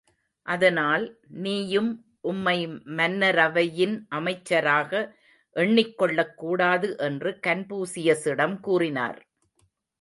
அதனால், 0.47 1.03
நீயும் 1.41 1.91
உம்மை 2.21 2.67
மன்னரவையின் 2.67 4.05
அமைச்சராக 4.09 5.15
எண்ணிக் 5.55 5.97
கொள்ளக் 5.97 6.37
கூடாது 6.37 6.97
என்று 6.97 7.39
கன்பூசியசிடம் 7.47 8.59
கூறினார். 8.59 9.19